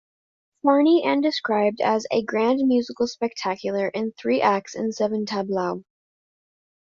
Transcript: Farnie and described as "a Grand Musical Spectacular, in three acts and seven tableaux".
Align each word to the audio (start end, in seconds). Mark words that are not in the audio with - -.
Farnie 0.65 1.03
and 1.05 1.21
described 1.21 1.79
as 1.79 2.07
"a 2.09 2.23
Grand 2.23 2.57
Musical 2.67 3.05
Spectacular, 3.05 3.87
in 3.89 4.13
three 4.13 4.41
acts 4.41 4.73
and 4.73 4.91
seven 4.91 5.27
tableaux". 5.27 5.83